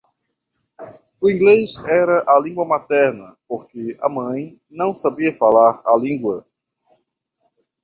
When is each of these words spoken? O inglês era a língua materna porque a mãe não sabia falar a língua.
O 1.21 1.29
inglês 1.29 1.77
era 1.85 2.23
a 2.27 2.39
língua 2.39 2.65
materna 2.65 3.37
porque 3.47 3.95
a 4.01 4.09
mãe 4.09 4.59
não 4.67 4.97
sabia 4.97 5.31
falar 5.31 5.79
a 5.85 5.95
língua. 5.95 6.43